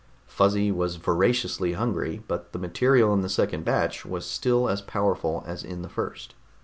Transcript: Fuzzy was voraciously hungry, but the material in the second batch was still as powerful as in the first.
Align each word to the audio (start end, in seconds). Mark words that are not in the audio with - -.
Fuzzy 0.25 0.71
was 0.71 0.95
voraciously 0.95 1.73
hungry, 1.73 2.23
but 2.27 2.53
the 2.53 2.57
material 2.57 3.13
in 3.13 3.21
the 3.21 3.29
second 3.29 3.63
batch 3.63 4.03
was 4.03 4.25
still 4.25 4.67
as 4.67 4.81
powerful 4.81 5.43
as 5.45 5.63
in 5.63 5.83
the 5.83 5.89
first. 5.89 6.33